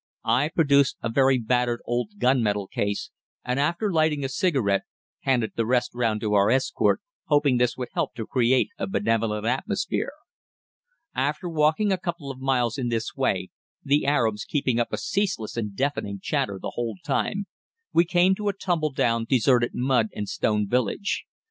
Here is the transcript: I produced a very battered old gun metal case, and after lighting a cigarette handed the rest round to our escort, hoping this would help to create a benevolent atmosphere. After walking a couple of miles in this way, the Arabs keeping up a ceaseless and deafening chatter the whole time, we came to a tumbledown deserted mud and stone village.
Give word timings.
I 0.25 0.49
produced 0.49 0.97
a 1.03 1.09
very 1.09 1.37
battered 1.37 1.81
old 1.85 2.17
gun 2.17 2.41
metal 2.41 2.65
case, 2.65 3.11
and 3.45 3.59
after 3.59 3.93
lighting 3.93 4.23
a 4.25 4.29
cigarette 4.29 4.81
handed 5.19 5.51
the 5.55 5.63
rest 5.67 5.91
round 5.93 6.21
to 6.21 6.33
our 6.33 6.49
escort, 6.49 7.01
hoping 7.25 7.57
this 7.57 7.77
would 7.77 7.89
help 7.93 8.15
to 8.15 8.25
create 8.25 8.69
a 8.79 8.87
benevolent 8.87 9.45
atmosphere. 9.45 10.11
After 11.13 11.47
walking 11.47 11.91
a 11.91 11.99
couple 11.99 12.31
of 12.31 12.39
miles 12.41 12.79
in 12.79 12.89
this 12.89 13.13
way, 13.15 13.49
the 13.83 14.07
Arabs 14.07 14.43
keeping 14.43 14.79
up 14.79 14.91
a 14.91 14.97
ceaseless 14.97 15.55
and 15.55 15.75
deafening 15.75 16.19
chatter 16.19 16.57
the 16.59 16.71
whole 16.73 16.95
time, 17.05 17.45
we 17.93 18.03
came 18.03 18.33
to 18.33 18.49
a 18.49 18.53
tumbledown 18.57 19.27
deserted 19.29 19.75
mud 19.75 20.07
and 20.15 20.27
stone 20.27 20.67
village. 20.67 21.25